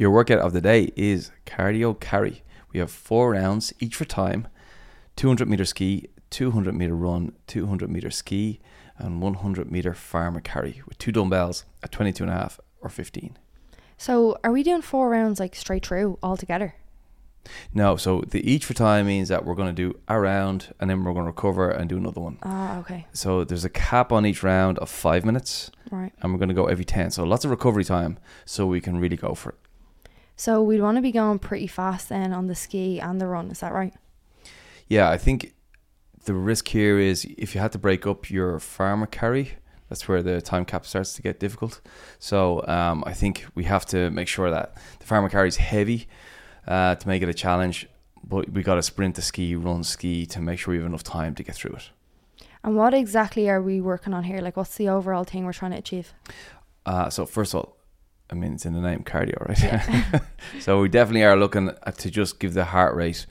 your 0.00 0.10
workout 0.10 0.38
of 0.38 0.54
the 0.54 0.62
day 0.62 0.90
is 0.96 1.30
cardio 1.44 1.92
carry. 2.00 2.42
We 2.72 2.80
have 2.80 2.90
four 2.90 3.32
rounds, 3.32 3.74
each 3.80 3.94
for 3.96 4.06
time 4.06 4.48
200 5.16 5.46
meter 5.46 5.66
ski, 5.66 6.06
200 6.30 6.74
meter 6.74 6.94
run, 6.96 7.32
200 7.48 7.90
meter 7.90 8.10
ski, 8.10 8.60
and 8.96 9.20
100 9.20 9.70
meter 9.70 9.92
farmer 9.92 10.40
carry 10.40 10.80
with 10.86 10.96
two 10.96 11.12
dumbbells 11.12 11.66
at 11.82 11.92
22 11.92 12.24
and 12.24 12.32
a 12.32 12.36
half 12.36 12.58
or 12.80 12.88
15. 12.88 13.36
So 13.98 14.38
are 14.42 14.50
we 14.52 14.62
doing 14.62 14.80
four 14.80 15.10
rounds 15.10 15.38
like 15.38 15.54
straight 15.54 15.84
through 15.84 16.18
all 16.22 16.38
together? 16.38 16.76
No, 17.74 17.96
so 17.96 18.22
the 18.26 18.40
each 18.50 18.64
for 18.64 18.72
time 18.72 19.06
means 19.06 19.28
that 19.28 19.44
we're 19.44 19.54
going 19.54 19.74
to 19.74 19.82
do 19.92 19.98
a 20.08 20.18
round 20.18 20.74
and 20.80 20.88
then 20.88 21.04
we're 21.04 21.12
going 21.12 21.24
to 21.26 21.30
recover 21.30 21.70
and 21.70 21.90
do 21.90 21.98
another 21.98 22.22
one. 22.22 22.38
Ah, 22.42 22.78
okay. 22.80 23.06
So 23.12 23.44
there's 23.44 23.64
a 23.66 23.70
cap 23.70 24.12
on 24.12 24.24
each 24.24 24.42
round 24.42 24.78
of 24.78 24.88
five 24.88 25.26
minutes, 25.26 25.70
Right. 25.90 26.12
and 26.22 26.32
we're 26.32 26.38
going 26.38 26.48
to 26.50 26.54
go 26.54 26.66
every 26.66 26.84
10. 26.86 27.10
So 27.10 27.24
lots 27.24 27.44
of 27.44 27.50
recovery 27.50 27.84
time 27.84 28.18
so 28.46 28.66
we 28.66 28.80
can 28.80 28.98
really 28.98 29.16
go 29.16 29.34
for 29.34 29.50
it. 29.50 29.58
So 30.40 30.62
we'd 30.62 30.80
want 30.80 30.96
to 30.96 31.02
be 31.02 31.12
going 31.12 31.38
pretty 31.38 31.66
fast 31.66 32.08
then 32.08 32.32
on 32.32 32.46
the 32.46 32.54
ski 32.54 32.98
and 32.98 33.20
the 33.20 33.26
run, 33.26 33.50
is 33.50 33.60
that 33.60 33.74
right? 33.74 33.92
Yeah, 34.88 35.10
I 35.10 35.18
think 35.18 35.52
the 36.24 36.32
risk 36.32 36.68
here 36.68 36.98
is 36.98 37.26
if 37.36 37.54
you 37.54 37.60
had 37.60 37.72
to 37.72 37.78
break 37.78 38.06
up 38.06 38.30
your 38.30 38.58
farmer 38.58 39.04
carry, 39.04 39.58
that's 39.90 40.08
where 40.08 40.22
the 40.22 40.40
time 40.40 40.64
cap 40.64 40.86
starts 40.86 41.12
to 41.12 41.20
get 41.20 41.40
difficult. 41.40 41.82
So 42.18 42.66
um, 42.66 43.04
I 43.06 43.12
think 43.12 43.44
we 43.54 43.64
have 43.64 43.84
to 43.88 44.10
make 44.12 44.28
sure 44.28 44.50
that 44.50 44.78
the 44.98 45.04
farmer 45.04 45.28
carry 45.28 45.48
is 45.48 45.58
heavy 45.58 46.08
uh, 46.66 46.94
to 46.94 47.06
make 47.06 47.22
it 47.22 47.28
a 47.28 47.34
challenge, 47.34 47.86
but 48.24 48.48
we 48.50 48.62
got 48.62 48.76
to 48.76 48.82
sprint 48.82 49.16
the 49.16 49.22
ski, 49.22 49.54
run 49.54 49.84
ski 49.84 50.24
to 50.24 50.40
make 50.40 50.58
sure 50.58 50.72
we 50.72 50.78
have 50.78 50.86
enough 50.86 51.04
time 51.04 51.34
to 51.34 51.42
get 51.42 51.54
through 51.54 51.74
it. 51.74 51.90
And 52.64 52.74
what 52.76 52.94
exactly 52.94 53.50
are 53.50 53.60
we 53.60 53.82
working 53.82 54.14
on 54.14 54.24
here? 54.24 54.40
Like 54.40 54.56
what's 54.56 54.76
the 54.76 54.88
overall 54.88 55.24
thing 55.24 55.44
we're 55.44 55.52
trying 55.52 55.72
to 55.72 55.76
achieve? 55.76 56.14
Uh, 56.86 57.10
so 57.10 57.26
first 57.26 57.52
of 57.52 57.60
all, 57.60 57.76
I 58.30 58.34
mean 58.34 58.54
it's 58.54 58.64
in 58.64 58.74
the 58.74 58.80
name 58.80 59.02
cardio, 59.02 59.40
right? 59.48 60.22
so 60.60 60.80
we 60.80 60.88
definitely 60.88 61.24
are 61.24 61.36
looking 61.36 61.70
at 61.84 61.98
to 61.98 62.10
just 62.10 62.38
give 62.38 62.54
the 62.54 62.64
heart 62.64 62.94
rate 62.94 63.26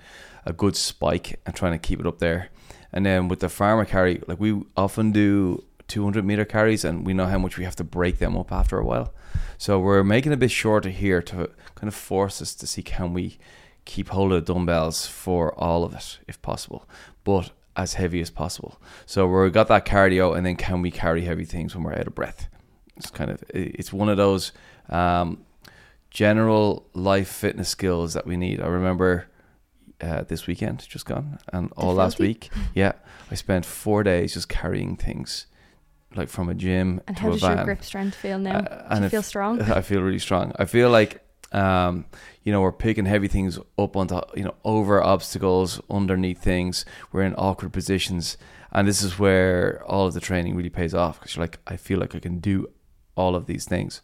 a 0.46 0.54
good 0.54 0.76
spike 0.76 1.40
and 1.46 1.56
trying 1.56 1.72
to 1.72 1.78
keep 1.78 2.00
it 2.00 2.08
up 2.08 2.20
there. 2.20 2.50
And 2.92 3.06
then 3.06 3.28
with 3.28 3.40
the 3.40 3.50
farmer 3.50 3.86
carry, 3.86 4.22
like 4.28 4.40
we 4.40 4.64
often 4.76 5.12
do 5.12 5.64
200 5.88 6.24
meter 6.24 6.46
carries, 6.46 6.86
and 6.86 7.06
we 7.06 7.14
know 7.14 7.26
how 7.26 7.38
much 7.38 7.58
we 7.58 7.64
have 7.64 7.76
to 7.78 7.84
break 7.84 8.20
them 8.20 8.38
up 8.38 8.52
after 8.52 8.80
a 8.80 8.86
while. 8.86 9.14
So 9.58 9.80
we're 9.80 10.04
making 10.04 10.32
a 10.32 10.38
bit 10.38 10.52
shorter 10.52 10.90
here 10.90 11.22
to 11.24 11.50
kind 11.76 11.88
of 11.88 11.96
force 11.96 12.42
us 12.42 12.56
to 12.56 12.68
see 12.68 12.82
can 12.82 13.14
we 13.14 13.38
keep 13.86 14.10
hold 14.10 14.32
of 14.32 14.46
the 14.46 14.54
dumbbells 14.54 15.08
for 15.08 15.54
all 15.60 15.84
of 15.84 15.94
it 15.94 16.20
if 16.28 16.42
possible, 16.42 16.88
but 17.24 17.52
as 17.76 17.96
heavy 17.96 18.22
as 18.22 18.30
possible. 18.30 18.80
So 19.06 19.28
we've 19.28 19.54
got 19.54 19.68
that 19.68 19.86
cardio, 19.86 20.36
and 20.38 20.46
then 20.46 20.56
can 20.56 20.82
we 20.82 20.92
carry 20.92 21.22
heavy 21.22 21.46
things 21.46 21.76
when 21.76 21.84
we're 21.84 21.94
out 21.94 22.08
of 22.08 22.16
breath? 22.16 22.48
It's 22.96 23.10
kind 23.10 23.32
of 23.32 23.44
it's 23.50 23.94
one 23.94 24.10
of 24.10 24.18
those 24.18 24.52
um, 24.90 25.46
general 26.10 26.88
life 26.94 27.28
fitness 27.30 27.70
skills 27.70 28.14
that 28.14 28.26
we 28.26 28.38
need. 28.38 28.62
I 28.62 28.68
remember 28.68 29.28
uh, 30.02 30.24
this 30.24 30.48
weekend 30.48 30.88
just 30.88 31.06
gone 31.06 31.40
and 31.54 31.72
all 31.78 31.94
last 31.94 32.20
week. 32.20 32.50
Yeah, 32.74 32.94
I 33.30 33.36
spent 33.36 33.66
four 33.66 34.04
days 34.04 34.34
just 34.34 34.50
carrying 34.50 34.96
things 34.96 35.46
like 36.16 36.30
from 36.30 36.50
a 36.50 36.56
gym 36.56 37.02
And 37.08 37.16
to 37.18 37.22
how 37.24 37.30
a 37.30 37.32
does 37.34 37.42
van. 37.42 37.58
your 37.58 37.66
grip 37.66 37.84
strength 37.84 38.16
feel 38.16 38.40
now? 38.40 38.60
Uh, 38.60 38.96
Do 38.98 39.04
you 39.04 39.10
feel 39.10 39.22
strong? 39.24 39.62
I 39.80 39.82
feel 39.82 40.02
really 40.02 40.20
strong. 40.20 40.54
I 40.58 40.66
feel 40.66 40.90
like 40.90 41.22
um, 41.52 42.06
you 42.44 42.52
know 42.52 42.62
we're 42.62 42.72
picking 42.72 43.06
heavy 43.06 43.28
things 43.28 43.60
up 43.78 43.96
onto 43.96 44.20
you 44.36 44.44
know 44.44 44.56
over 44.64 45.04
obstacles, 45.04 45.80
underneath 45.90 46.42
things. 46.42 46.86
We're 47.12 47.24
in 47.24 47.36
awkward 47.38 47.74
positions, 47.74 48.38
and 48.72 48.88
this 48.88 49.04
is 49.04 49.20
where 49.20 49.84
all 49.86 50.08
of 50.08 50.14
the 50.14 50.20
training 50.20 50.56
really 50.56 50.70
pays 50.70 50.94
off 50.94 51.20
because 51.20 51.36
you're 51.36 51.44
like, 51.44 51.60
I 51.68 51.76
feel 51.76 52.00
like 52.00 52.16
I 52.16 52.20
can 52.20 52.40
do 52.40 52.68
all 53.16 53.36
of 53.36 53.46
these 53.48 53.66
things. 53.66 54.02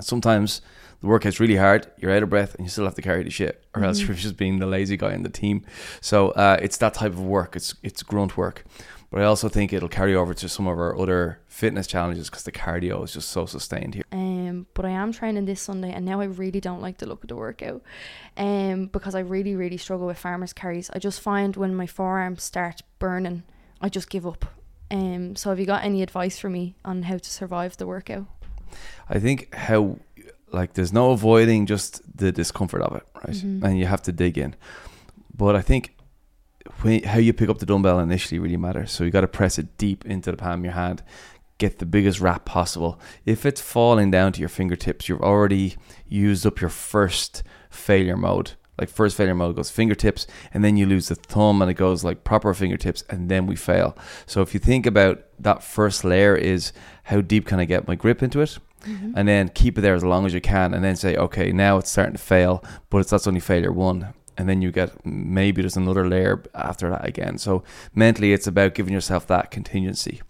Sometimes 0.00 0.60
the 1.00 1.06
work 1.06 1.22
workout's 1.24 1.40
really 1.40 1.56
hard. 1.56 1.86
You're 1.98 2.12
out 2.12 2.22
of 2.22 2.30
breath, 2.30 2.54
and 2.56 2.64
you 2.66 2.70
still 2.70 2.84
have 2.84 2.94
to 2.96 3.02
carry 3.02 3.22
the 3.22 3.30
shit, 3.30 3.64
or 3.74 3.84
else 3.84 4.00
Mhm. 4.00 4.08
you're 4.08 4.16
just 4.16 4.36
being 4.36 4.58
the 4.58 4.66
lazy 4.66 4.96
guy 4.96 5.12
in 5.14 5.22
the 5.22 5.28
team. 5.28 5.64
So 6.00 6.30
uh, 6.30 6.58
it's 6.60 6.76
that 6.78 6.94
type 6.94 7.12
of 7.12 7.20
work. 7.22 7.54
It's 7.56 7.74
it's 7.82 8.02
grunt 8.02 8.36
work. 8.36 8.64
But 9.10 9.22
I 9.22 9.24
also 9.24 9.48
think 9.48 9.72
it'll 9.72 9.88
carry 9.88 10.14
over 10.14 10.34
to 10.34 10.48
some 10.50 10.66
of 10.66 10.78
our 10.78 10.94
other 11.00 11.38
fitness 11.46 11.86
challenges 11.86 12.28
because 12.28 12.42
the 12.42 12.52
cardio 12.52 13.02
is 13.04 13.14
just 13.14 13.30
so 13.30 13.46
sustained 13.46 13.94
here. 13.94 14.04
Um, 14.12 14.66
but 14.74 14.84
I 14.84 14.90
am 14.90 15.12
training 15.12 15.46
this 15.46 15.62
Sunday, 15.62 15.92
and 15.92 16.04
now 16.04 16.20
I 16.20 16.24
really 16.26 16.60
don't 16.60 16.82
like 16.82 16.98
the 16.98 17.06
look 17.06 17.24
of 17.24 17.28
the 17.28 17.36
workout, 17.36 17.80
um, 18.36 18.86
because 18.92 19.14
I 19.14 19.20
really, 19.20 19.54
really 19.54 19.78
struggle 19.78 20.06
with 20.06 20.18
farmers 20.18 20.52
carries. 20.52 20.90
I 20.92 20.98
just 20.98 21.20
find 21.22 21.56
when 21.56 21.74
my 21.74 21.86
forearms 21.86 22.42
start 22.42 22.82
burning, 22.98 23.44
I 23.80 23.88
just 23.88 24.10
give 24.10 24.26
up. 24.26 24.44
Um, 24.90 25.36
so 25.36 25.48
have 25.50 25.58
you 25.60 25.64
got 25.66 25.84
any 25.84 26.02
advice 26.02 26.38
for 26.38 26.50
me 26.50 26.74
on 26.84 27.04
how 27.04 27.16
to 27.16 27.30
survive 27.30 27.78
the 27.78 27.86
workout? 27.86 28.26
I 29.08 29.18
think 29.18 29.54
how 29.54 29.98
like 30.52 30.74
there's 30.74 30.92
no 30.92 31.10
avoiding 31.10 31.66
just 31.66 32.00
the 32.16 32.32
discomfort 32.32 32.82
of 32.82 32.96
it, 32.96 33.02
right? 33.14 33.36
Mhm. 33.36 33.62
And 33.62 33.78
you 33.78 33.86
have 33.86 34.02
to 34.02 34.12
dig 34.12 34.38
in. 34.38 34.54
But 35.36 35.56
I 35.56 35.60
think 35.62 35.94
when, 36.82 37.02
how 37.02 37.18
you 37.18 37.32
pick 37.32 37.48
up 37.48 37.58
the 37.58 37.66
dumbbell 37.66 37.98
initially 38.00 38.38
really 38.38 38.56
matters. 38.56 38.90
So 38.90 39.04
you 39.04 39.10
got 39.10 39.22
to 39.22 39.28
press 39.28 39.58
it 39.58 39.76
deep 39.78 40.06
into 40.06 40.30
the 40.30 40.36
palm 40.36 40.60
of 40.60 40.64
your 40.64 40.74
hand, 40.74 41.02
get 41.58 41.78
the 41.78 41.86
biggest 41.86 42.20
wrap 42.20 42.44
possible. 42.44 42.98
If 43.24 43.44
it's 43.44 43.60
falling 43.60 44.10
down 44.10 44.32
to 44.32 44.40
your 44.40 44.48
fingertips, 44.48 45.08
you've 45.08 45.20
already 45.20 45.76
used 46.06 46.46
up 46.46 46.60
your 46.60 46.70
first 46.70 47.42
failure 47.70 48.16
mode. 48.16 48.52
Like 48.78 48.88
first 48.88 49.16
failure 49.16 49.34
mode 49.34 49.56
goes 49.56 49.70
fingertips, 49.70 50.26
and 50.54 50.64
then 50.64 50.76
you 50.76 50.86
lose 50.86 51.08
the 51.08 51.14
thumb, 51.14 51.60
and 51.62 51.70
it 51.70 51.74
goes 51.74 52.04
like 52.04 52.24
proper 52.24 52.54
fingertips, 52.54 53.04
and 53.10 53.28
then 53.28 53.46
we 53.46 53.56
fail. 53.56 53.96
So 54.26 54.40
if 54.42 54.54
you 54.54 54.60
think 54.60 54.86
about 54.86 55.22
that 55.40 55.62
first 55.62 56.04
layer, 56.04 56.36
is 56.36 56.72
how 57.04 57.20
deep 57.20 57.46
can 57.46 57.58
I 57.58 57.64
get 57.64 57.88
my 57.88 57.94
grip 57.94 58.22
into 58.22 58.40
it? 58.40 58.58
Mm-hmm. 58.86 59.12
and 59.16 59.26
then 59.26 59.48
keep 59.48 59.76
it 59.76 59.80
there 59.80 59.96
as 59.96 60.04
long 60.04 60.24
as 60.24 60.32
you 60.32 60.40
can, 60.40 60.72
and 60.72 60.84
then 60.84 60.94
say, 60.94 61.16
okay, 61.16 61.50
now 61.50 61.78
it's 61.78 61.90
starting 61.90 62.12
to 62.14 62.18
fail, 62.22 62.64
but 62.90 62.98
it's 62.98 63.10
that's 63.10 63.26
only 63.26 63.40
failure 63.40 63.72
one, 63.72 64.14
and 64.36 64.48
then 64.48 64.62
you 64.62 64.70
get 64.70 65.04
maybe 65.04 65.60
there's 65.60 65.76
another 65.76 66.08
layer 66.08 66.44
after 66.54 66.88
that 66.88 67.04
again. 67.04 67.38
So 67.38 67.64
mentally, 67.92 68.32
it's 68.32 68.46
about 68.46 68.74
giving 68.74 68.94
yourself 68.94 69.26
that 69.26 69.50
contingency. 69.50 70.22